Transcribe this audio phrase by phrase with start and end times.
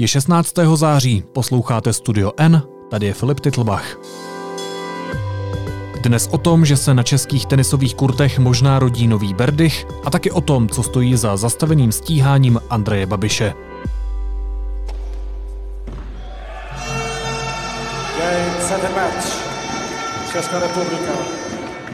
[0.00, 0.54] Je 16.
[0.74, 3.98] září, posloucháte Studio N, tady je Filip Titlbach.
[6.02, 10.30] Dnes o tom, že se na českých tenisových kurtech možná rodí nový Berdych a taky
[10.30, 13.54] o tom, co stojí za zastaveným stíháním Andreje Babiše.
[20.32, 21.47] Česká republika.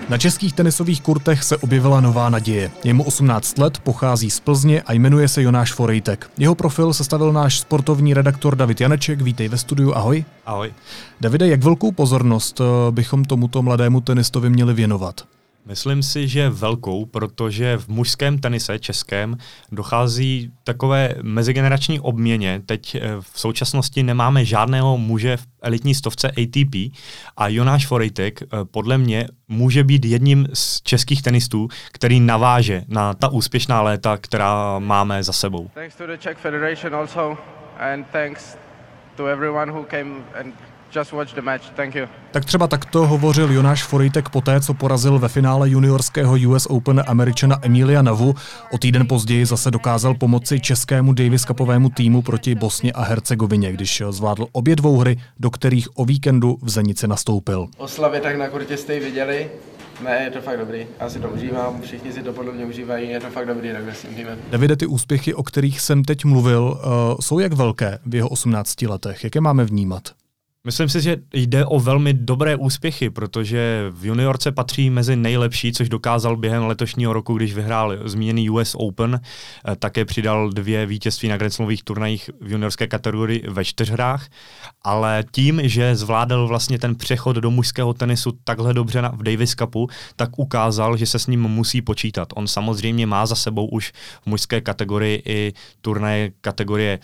[0.08, 2.70] Na českých tenisových kurtech se objevila nová naděje.
[2.84, 6.30] Je mu 18 let, pochází z Plzně a jmenuje se Jonáš Forejtek.
[6.38, 9.20] Jeho profil sestavil náš sportovní redaktor David Janeček.
[9.20, 10.24] Vítej ve studiu, ahoj.
[10.46, 10.72] Ahoj.
[11.20, 15.20] Davide, jak velkou pozornost eh, bychom tomuto mladému tenistovi měli věnovat?
[15.66, 19.36] Myslím si, že velkou, protože v mužském tenise českém
[19.72, 22.62] dochází takové mezigenerační obměně.
[22.66, 26.74] Teď eh, v současnosti nemáme žádného muže v elitní stovce ATP
[27.36, 33.14] a Jonáš Forejtek eh, podle mě může být jedním z českých tenistů, který naváže na
[33.14, 35.70] ta úspěšná léta, která máme za sebou.
[35.74, 37.36] Thanks to the Czech Federation also
[37.78, 38.56] and thanks
[39.16, 40.54] to everyone who came and
[40.96, 41.70] Just watch the match.
[41.70, 42.06] Thank you.
[42.30, 47.58] Tak třeba takto hovořil Jonáš Forejtek poté, co porazil ve finále juniorského US Open američana
[47.62, 48.34] Emilia Navu.
[48.72, 54.02] O týden později zase dokázal pomoci českému Davis Cupovému týmu proti Bosně a Hercegovině, když
[54.10, 57.66] zvládl obě dvou hry, do kterých o víkendu v Zenici nastoupil.
[57.76, 59.50] Oslavy tak na kurtě jste viděli.
[60.04, 60.86] Ne, je to fakt dobrý.
[61.00, 63.94] Já si to užívám, všichni si to podle mě užívají, je to fakt dobrý takhle
[63.94, 64.38] s tím týmem.
[64.50, 68.82] Davide, ty úspěchy, o kterých jsem teď mluvil, uh, jsou jak velké v jeho 18
[68.82, 69.24] letech?
[69.24, 70.23] Jak je máme vnímat?
[70.66, 75.88] Myslím si, že jde o velmi dobré úspěchy, protože v juniorce patří mezi nejlepší, což
[75.88, 79.20] dokázal během letošního roku, když vyhrál zmíněný US Open.
[79.68, 84.28] Eh, také přidal dvě vítězství na Grand turnajích v juniorské kategorii ve čtyřhrách,
[84.82, 89.54] ale tím, že zvládal vlastně ten přechod do mužského tenisu takhle dobře na, v Davis
[89.54, 92.28] Cupu, tak ukázal, že se s ním musí počítat.
[92.34, 96.98] On samozřejmě má za sebou už v mužské kategorii i turnaje kategorie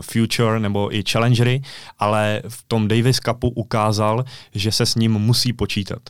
[0.00, 1.62] Future nebo i Challengery,
[1.98, 6.00] ale v tom Davis Cupu ukázal, že se s ním musí počítat.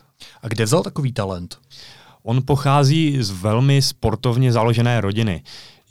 [0.41, 1.57] A kde vzal takový talent?
[2.23, 5.43] On pochází z velmi sportovně založené rodiny.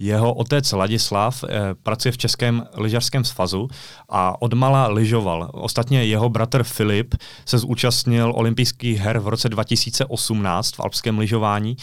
[0.02, 1.48] Jeho otec Ladislav eh,
[1.82, 3.68] pracuje v Českém lyžařském svazu
[4.08, 5.50] a odmala lyžoval.
[5.52, 7.14] Ostatně jeho bratr Filip
[7.46, 11.76] se zúčastnil olympijských her v roce 2018 v alpském lyžování,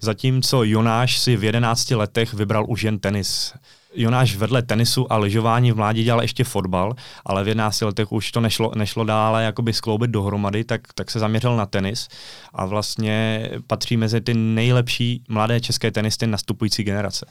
[0.00, 3.54] zatímco Jonáš si v 11 letech vybral už jen tenis.
[3.94, 6.94] Jonáš vedle tenisu a lyžování v mládí dělal ještě fotbal,
[7.24, 11.18] ale v 11 letech už to nešlo, nešlo dále jakoby skloubit dohromady, tak, tak se
[11.18, 12.08] zaměřil na tenis
[12.54, 17.26] a vlastně patří mezi ty nejlepší mladé české tenisty nastupující generace.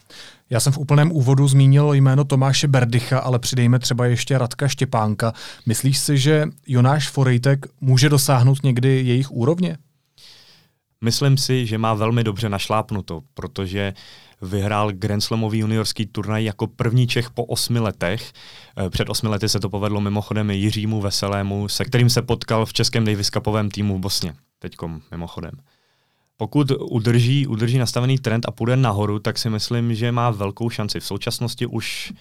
[0.50, 5.34] Já jsem v úplném úvodu zmínil jméno Tomáše Berdycha, ale přidejme třeba ještě Radka Štěpánka.
[5.66, 9.78] Myslíš si, že Jonáš Forejtek může dosáhnout někdy jejich úrovně?
[11.03, 13.94] Myslím si, že má velmi dobře našlápnuto, protože
[14.41, 18.34] vyhrál Grand Slamový juniorský turnaj jako první Čech po osmi letech.
[18.78, 22.74] Eh, před osmi lety se to povedlo mimochodem Jiřímu Veselému, se kterým se potkal v
[22.74, 24.34] českém Davis Cupovém týmu v Bosně.
[24.59, 25.52] Teďkom mimochodem.
[26.38, 31.00] Pokud udrží, udrží nastavený trend a půjde nahoru, tak si myslím, že má velkou šanci.
[31.00, 32.13] V současnosti už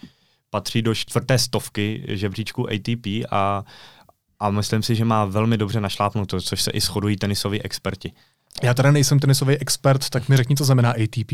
[0.49, 3.63] patří do čtvrté stovky žebříčku ATP a,
[4.39, 8.11] a myslím si, že má velmi dobře našlápnuto, což se i shodují tenisoví experti.
[8.61, 11.31] Já teda nejsem tenisový expert, tak mi řekni, co znamená ATP.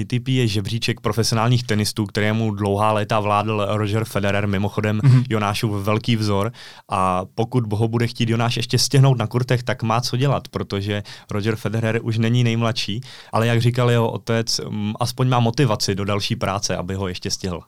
[0.00, 5.24] ATP je žebříček profesionálních tenistů, kterému dlouhá léta vládl Roger Federer, mimochodem mm-hmm.
[5.30, 6.52] Jonášův velký vzor.
[6.90, 11.02] A pokud ho bude chtít Jonáš ještě stěhnout na kurtech, tak má co dělat, protože
[11.30, 13.00] Roger Federer už není nejmladší,
[13.32, 14.60] ale jak říkal jeho otec,
[15.00, 17.60] aspoň má motivaci do další práce, aby ho ještě stihl.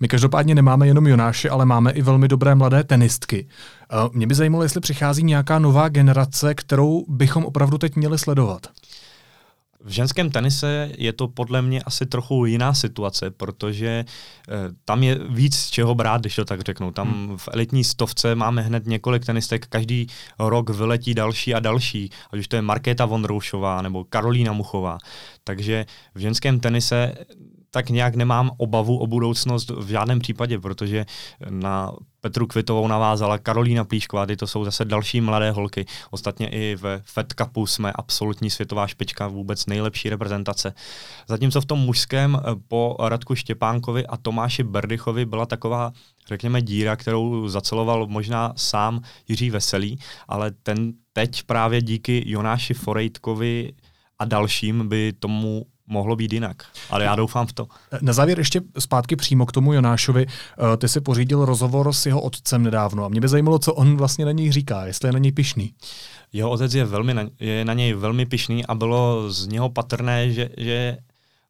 [0.00, 3.48] My každopádně nemáme jenom Jonáše, ale máme i velmi dobré mladé tenistky.
[3.92, 8.66] Eh, mě by zajímalo, jestli přichází nějaká nová generace, kterou bychom opravdu teď měli sledovat.
[9.84, 14.04] V ženském tenise je to podle mě asi trochu jiná situace, protože e,
[14.84, 16.92] tam je víc z čeho brát, když to tak řeknu.
[16.92, 17.38] Tam hmm.
[17.38, 20.06] v elitní stovce máme hned několik tenistek, každý
[20.38, 24.98] rok vyletí další a další, ať už to je Markéta Vondroušová nebo Karolína Muchová.
[25.44, 27.14] Takže v ženském tenise
[27.70, 31.06] tak nějak nemám obavu o budoucnost v žádném případě, protože
[31.50, 35.86] na Petru Kvitovou navázala Karolína Plíšková, ty to jsou zase další mladé holky.
[36.10, 40.74] Ostatně i ve Fed Cupu jsme absolutní světová špička, vůbec nejlepší reprezentace.
[41.28, 45.92] Zatímco v tom mužském eh, po Radku Štěpánkovi a Tomáši Berdychovi byla taková,
[46.28, 53.72] řekněme, díra, kterou zaceloval možná sám Jiří Veselý, ale ten teď právě díky Jonáši Forejtkovi
[54.18, 56.62] a dalším by tomu mohlo být jinak.
[56.90, 57.66] Ale já doufám v to.
[58.00, 60.26] Na závěr ještě zpátky přímo k tomu Jonášovi.
[60.26, 63.96] Eh, ty si pořídil rozhovor s jeho otcem nedávno a mě by zajímalo, co on
[63.96, 65.74] vlastně na něj říká, jestli je na něj pišný.
[66.32, 70.30] Jeho otec je, velmi na, je na něj velmi pišný a bylo z něho patrné,
[70.30, 70.98] že, že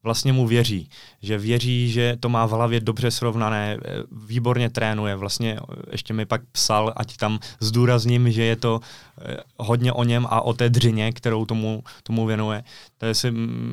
[0.03, 0.91] vlastně mu věří.
[1.23, 5.17] Že věří, že to má v hlavě dobře srovnané, eh, výborně trénuje.
[5.17, 8.81] Vlastně eh, ještě mi pak psal, ať tam zdůrazním, že je to
[9.21, 12.65] eh, hodně o něm a o té dřině, kterou tomu, tomu věnuje.
[12.99, 13.31] Takže si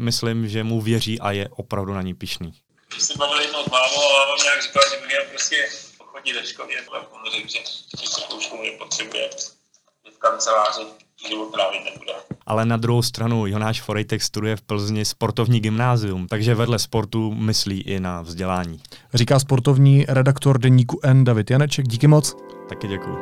[0.08, 2.54] myslím, že mu věří a je opravdu na ní pišný.
[2.90, 5.56] Když se bavili jednou s mámou a máma nějak říkala, že měl prostě
[5.98, 7.60] chodit do školy, a on řekl, že,
[8.02, 9.30] že se koušku nepotřebuje
[10.16, 12.12] v kanceláři život trávit nebude.
[12.46, 17.82] Ale na druhou stranu Jonáš Forejtek studuje v Plzni sportovní gymnázium, takže vedle sportu myslí
[17.82, 18.80] i na vzdělání.
[19.14, 21.88] Říká sportovní redaktor deníku N David Janeček.
[21.88, 22.36] Díky moc.
[22.70, 23.18] Taky děkuji.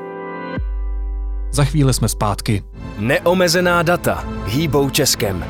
[1.51, 2.63] Za chvíli jsme zpátky.
[2.97, 5.45] Neomezená data hýbou Českem.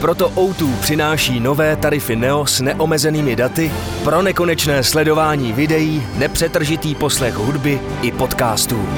[0.00, 3.72] Proto O2 přináší nové tarify Neo s neomezenými daty
[4.04, 8.88] pro nekonečné sledování videí, nepřetržitý poslech hudby i podcastů.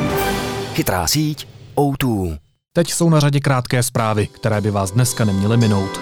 [0.74, 1.46] Chytrá síť
[1.76, 2.43] O2.
[2.76, 6.00] Teď jsou na řadě krátké zprávy, které by vás dneska neměly minout.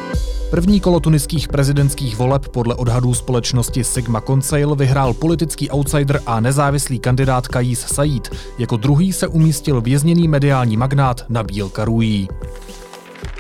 [0.51, 6.99] První kolo tuniských prezidentských voleb podle odhadů společnosti Sigma Conseil vyhrál politický outsider a nezávislý
[6.99, 8.37] kandidát Kais Said.
[8.59, 12.29] Jako druhý se umístil vězněný mediální magnát Nabil Karouí.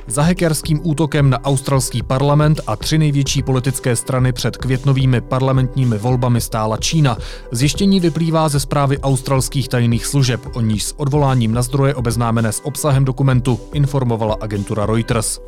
[0.07, 6.41] Za hackerským útokem na australský parlament a tři největší politické strany před květnovými parlamentními volbami
[6.41, 7.17] stála Čína.
[7.53, 12.65] Zjištění vyplývá ze zprávy australských tajných služeb, o níž s odvoláním na zdroje obeznámené s
[12.65, 15.41] obsahem dokumentu informovala agentura Reuters.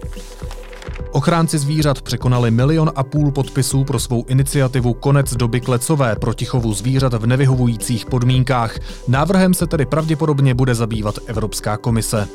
[1.13, 6.75] Ochránci zvířat překonali milion a půl podpisů pro svou iniciativu Konec doby klecové proti chovu
[6.75, 8.79] zvířat v nevyhovujících podmínkách.
[9.09, 12.29] Návrhem se tedy pravděpodobně bude zabývat Evropská komise.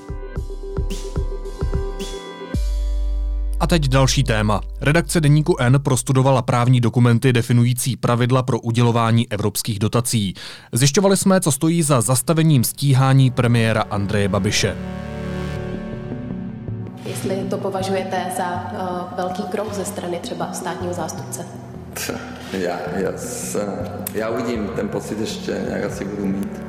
[3.60, 4.62] A teď další téma.
[4.82, 10.34] Redakce Deníku N prostudovala právní dokumenty definující pravidla pro udělování evropských dotací.
[10.72, 14.78] Zjišťovali jsme, co stojí za zastavením stíhání premiéra Andreje Babiše.
[17.06, 21.46] Jestli to považujete za uh, velký krok ze strany třeba státního zástupce?
[22.54, 23.68] Já, já, se,
[24.14, 26.69] já uvidím, ten pocit ještě nějak asi budu mít.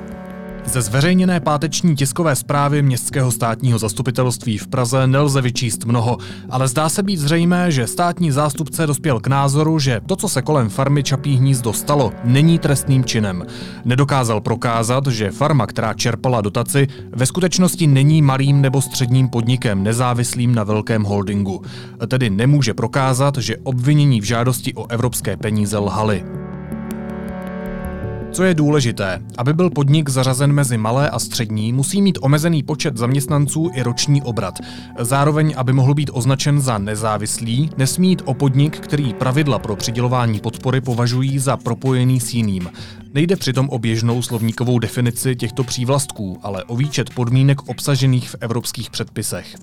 [0.73, 6.19] Ze zveřejněné páteční tiskové zprávy Městského státního zastupitelství v Praze nelze vyčíst mnoho,
[6.51, 10.43] ale zdá se být zřejmé, že státní zástupce dospěl k názoru, že to, co se
[10.43, 13.47] kolem farmy Čapí hnízdo stalo, není trestným činem.
[13.85, 20.55] Nedokázal prokázat, že farma, která čerpala dotaci, ve skutečnosti není malým nebo středním podnikem nezávislým
[20.55, 21.63] na velkém holdingu.
[22.09, 26.40] Tedy nemůže prokázat, že obvinění v žádosti o evropské peníze lhali.
[28.41, 32.97] Co je důležité, aby byl podnik zařazen mezi malé a střední, musí mít omezený počet
[32.97, 34.55] zaměstnanců i roční obrat.
[34.99, 40.41] Zároveň, aby mohl být označen za nezávislý, nesmí jít o podnik, který pravidla pro přidělování
[40.41, 42.71] podpory považují za propojený s jiným.
[43.15, 48.91] Nejde přitom o běžnou slovníkovou definici těchto přívlastků, ale o výčet podmínek obsažených v evropských
[48.91, 49.55] předpisech.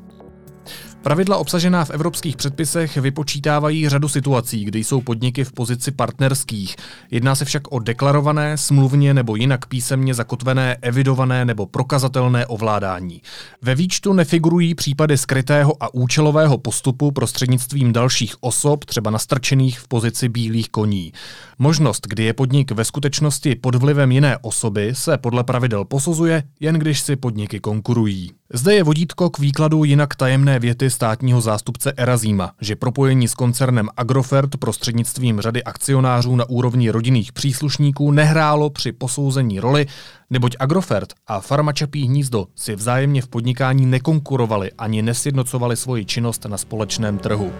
[1.07, 6.75] Pravidla obsažená v evropských předpisech vypočítávají řadu situací, kdy jsou podniky v pozici partnerských.
[7.11, 13.21] Jedná se však o deklarované, smluvně nebo jinak písemně zakotvené, evidované nebo prokazatelné ovládání.
[13.61, 20.29] Ve výčtu nefigurují případy skrytého a účelového postupu prostřednictvím dalších osob, třeba nastrčených v pozici
[20.29, 21.13] bílých koní.
[21.59, 26.75] Možnost, kdy je podnik ve skutečnosti pod vlivem jiné osoby, se podle pravidel posuzuje, jen
[26.75, 28.31] když si podniky konkurují.
[28.53, 33.89] Zde je vodítko k výkladu jinak tajemné věty státního zástupce Erazíma, že propojení s koncernem
[33.97, 39.85] Agrofert prostřednictvím řady akcionářů na úrovni rodinných příslušníků nehrálo při posouzení roli,
[40.29, 46.45] neboť Agrofert a Farma Čapí hnízdo si vzájemně v podnikání nekonkurovali ani nesjednocovali svoji činnost
[46.45, 47.53] na společném trhu.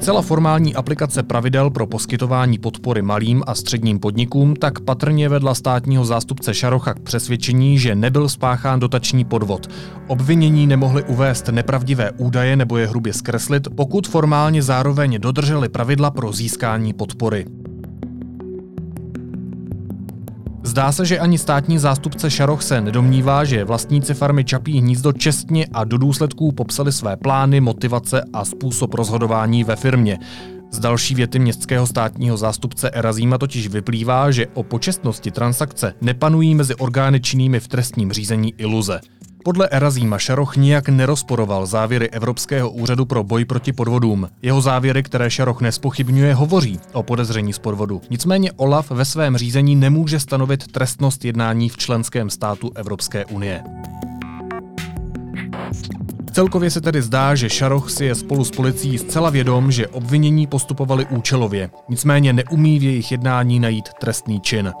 [0.00, 6.04] Zcela formální aplikace pravidel pro poskytování podpory malým a středním podnikům tak patrně vedla státního
[6.04, 9.66] zástupce Šarocha k přesvědčení, že nebyl spáchán dotační podvod.
[10.06, 16.32] Obvinění nemohli uvést nepravdivé údaje nebo je hrubě zkreslit, pokud formálně zároveň dodrželi pravidla pro
[16.32, 17.46] získání podpory.
[20.62, 25.66] Zdá se, že ani státní zástupce Šaroch se nedomnívá, že vlastníci farmy Čapí hnízdo čestně
[25.72, 30.18] a do důsledků popsali své plány, motivace a způsob rozhodování ve firmě.
[30.70, 36.74] Z další věty městského státního zástupce Erazíma totiž vyplývá, že o počestnosti transakce nepanují mezi
[36.74, 39.00] orgány činnými v trestním řízení iluze.
[39.44, 44.28] Podle Erazíma Šaroch nijak nerozporoval závěry Evropského úřadu pro boj proti podvodům.
[44.42, 48.00] Jeho závěry, které Šaroch nespochybňuje, hovoří o podezření z podvodu.
[48.10, 53.62] Nicméně Olaf ve svém řízení nemůže stanovit trestnost jednání v členském státu Evropské unie.
[56.32, 60.46] Celkově se tedy zdá, že Šaroch si je spolu s policií zcela vědom, že obvinění
[60.46, 64.72] postupovali účelově, nicméně neumí v jejich jednání najít trestný čin.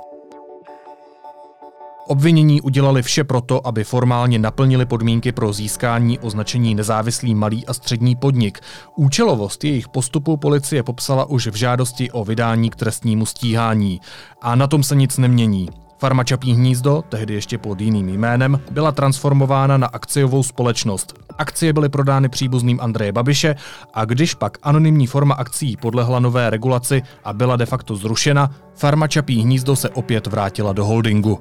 [2.10, 8.16] Obvinění udělali vše proto, aby formálně naplnili podmínky pro získání označení nezávislý malý a střední
[8.16, 8.60] podnik.
[8.96, 14.00] Účelovost jejich postupu policie popsala už v žádosti o vydání k trestnímu stíhání.
[14.42, 15.68] A na tom se nic nemění.
[15.98, 21.14] Farma Čapí hnízdo, tehdy ještě pod jiným jménem, byla transformována na akciovou společnost.
[21.38, 23.56] Akcie byly prodány příbuzným Andreje Babiše
[23.94, 29.08] a když pak anonymní forma akcí podlehla nové regulaci a byla de facto zrušena, Farma
[29.08, 31.38] Čapí hnízdo se opět vrátila do holdingu.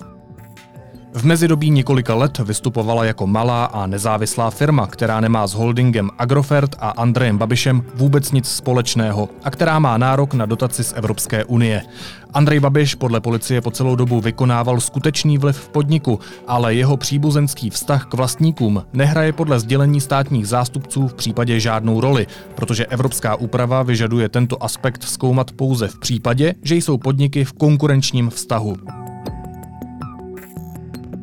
[1.13, 6.75] V mezidobí několika let vystupovala jako malá a nezávislá firma, která nemá s holdingem Agrofert
[6.79, 11.81] a Andrejem Babišem vůbec nic společného a která má nárok na dotaci z Evropské unie.
[12.33, 17.69] Andrej Babiš podle policie po celou dobu vykonával skutečný vliv v podniku, ale jeho příbuzenský
[17.69, 23.83] vztah k vlastníkům nehraje podle sdělení státních zástupců v případě žádnou roli, protože evropská úprava
[23.83, 28.75] vyžaduje tento aspekt zkoumat pouze v případě, že jsou podniky v konkurenčním vztahu.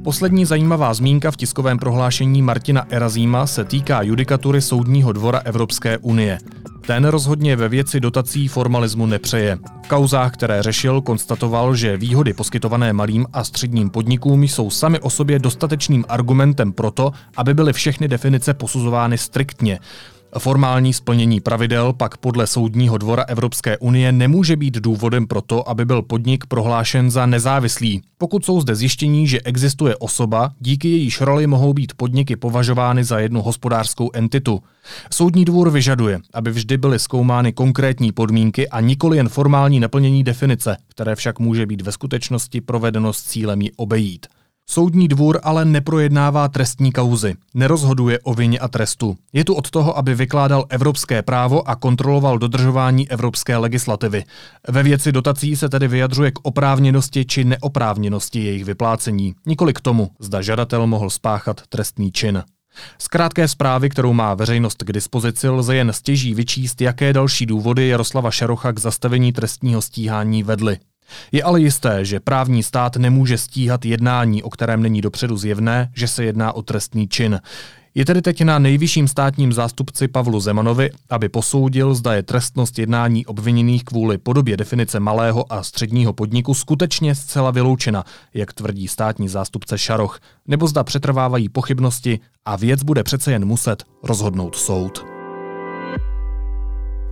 [0.07, 6.39] Poslední zajímavá zmínka v tiskovém prohlášení Martina Erazíma se týká judikatury Soudního dvora Evropské unie.
[6.87, 9.59] Ten rozhodně ve věci dotací formalismu nepřeje.
[9.85, 15.11] V kauzách, které řešil, konstatoval, že výhody poskytované malým a středním podnikům jsou sami o
[15.11, 19.79] sobě dostatečným argumentem pro to, aby byly všechny definice posuzovány striktně.
[20.39, 25.85] Formální splnění pravidel pak podle Soudního dvora Evropské unie nemůže být důvodem pro to, aby
[25.85, 28.03] byl podnik prohlášen za nezávislý.
[28.19, 33.19] Pokud jsou zde zjištění, že existuje osoba, díky jejíž roli mohou být podniky považovány za
[33.19, 34.63] jednu hospodářskou entitu.
[35.13, 40.77] Soudní dvůr vyžaduje, aby vždy byly zkoumány konkrétní podmínky a nikoli jen formální naplnění definice,
[40.89, 44.27] které však může být ve skutečnosti provedeno s cílem ji obejít.
[44.71, 49.17] Soudní dvůr ale neprojednává trestní kauzy, nerozhoduje o vině a trestu.
[49.33, 54.25] Je tu od toho, aby vykládal evropské právo a kontroloval dodržování evropské legislativy.
[54.69, 60.11] Ve věci dotací se tedy vyjadřuje k oprávněnosti či neoprávněnosti jejich vyplácení, nikoli k tomu,
[60.19, 62.43] zda žadatel mohl spáchat trestný čin.
[62.99, 67.89] Z krátké zprávy, kterou má veřejnost k dispozici, lze jen stěží vyčíst, jaké další důvody
[67.89, 70.79] Jaroslava Šerocha k zastavení trestního stíhání vedly.
[71.33, 76.09] Je ale jisté, že právní stát nemůže stíhat jednání, o kterém není dopředu zjevné, že
[76.09, 77.41] se jedná o trestný čin.
[77.97, 83.27] Je tedy teď na nejvyšším státním zástupci Pavlu Zemanovi, aby posoudil, zda je trestnost jednání
[83.27, 89.79] obviněných kvůli podobě definice malého a středního podniku skutečně zcela vyloučena, jak tvrdí státní zástupce
[89.79, 95.16] Šaroch, nebo zda přetrvávají pochybnosti a věc bude přece jen muset rozhodnout soud.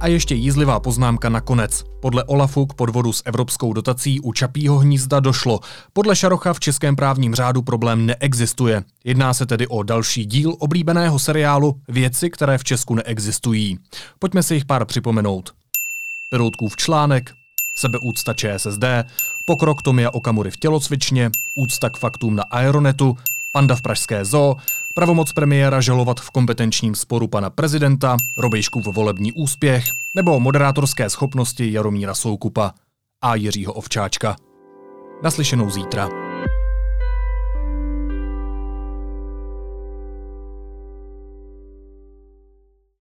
[0.00, 1.84] A ještě jízlivá poznámka nakonec.
[2.02, 5.60] Podle Olafu k podvodu s evropskou dotací u Čapího hnízda došlo.
[5.92, 8.82] Podle Šarocha v českém právním řádu problém neexistuje.
[9.04, 13.78] Jedná se tedy o další díl oblíbeného seriálu Věci, které v Česku neexistují.
[14.18, 15.52] Pojďme si jich pár připomenout.
[16.30, 17.32] Peroutkův článek,
[17.76, 18.84] sebeúcta ČSSD,
[19.46, 23.16] pokrok Tomia Okamury v tělocvičně, úcta k faktům na Aeronetu,
[23.52, 24.56] panda v Pražské zoo,
[24.94, 29.84] pravomoc premiéra žalovat v kompetenčním sporu pana prezidenta, Robejškův volební úspěch
[30.16, 32.74] nebo moderátorské schopnosti Jaromíra Soukupa
[33.22, 34.36] a Jiřího Ovčáčka.
[35.22, 36.33] Naslyšenou zítra.